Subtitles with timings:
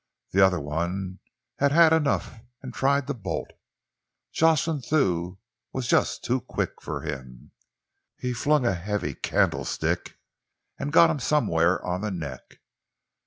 [0.31, 1.19] The other one
[1.59, 3.51] had had enough and tried to bolt.
[4.33, 5.37] Jocelyn Thew
[5.73, 7.51] was just too quick for him.
[8.17, 10.17] He flung a heavy candlestick
[10.79, 12.41] and got him somewhere on the neck.